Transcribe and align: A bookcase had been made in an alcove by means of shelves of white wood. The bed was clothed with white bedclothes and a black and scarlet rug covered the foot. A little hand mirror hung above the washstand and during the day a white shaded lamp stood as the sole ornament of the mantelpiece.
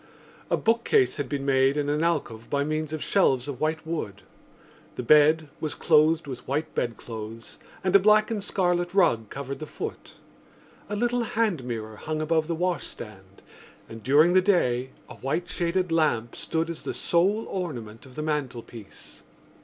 A 0.49 0.57
bookcase 0.57 1.17
had 1.17 1.29
been 1.29 1.45
made 1.45 1.77
in 1.77 1.87
an 1.87 2.03
alcove 2.03 2.49
by 2.49 2.63
means 2.63 2.91
of 2.91 3.03
shelves 3.03 3.47
of 3.47 3.61
white 3.61 3.85
wood. 3.85 4.23
The 4.95 5.03
bed 5.03 5.47
was 5.59 5.75
clothed 5.75 6.25
with 6.25 6.47
white 6.47 6.73
bedclothes 6.73 7.59
and 7.83 7.95
a 7.95 7.99
black 7.99 8.31
and 8.31 8.43
scarlet 8.43 8.95
rug 8.95 9.29
covered 9.29 9.59
the 9.59 9.67
foot. 9.67 10.15
A 10.89 10.95
little 10.95 11.21
hand 11.21 11.63
mirror 11.63 11.97
hung 11.97 12.19
above 12.19 12.47
the 12.47 12.55
washstand 12.55 13.43
and 13.87 14.01
during 14.01 14.33
the 14.33 14.41
day 14.41 14.89
a 15.07 15.17
white 15.17 15.47
shaded 15.47 15.91
lamp 15.91 16.35
stood 16.35 16.67
as 16.71 16.81
the 16.81 16.95
sole 16.95 17.45
ornament 17.47 18.07
of 18.07 18.15
the 18.15 18.23
mantelpiece. 18.23 19.21